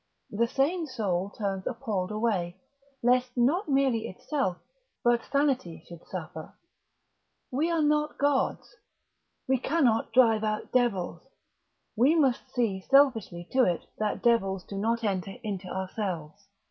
[0.31, 2.57] The sane soul turns appalled away,
[3.03, 4.57] lest not merely itself,
[5.03, 6.55] but sanity should suffer.
[7.51, 8.77] We are not gods.
[9.47, 11.21] We cannot drive out devils.
[11.95, 16.47] We must see selfishly to it that devils do not enter into ourselves.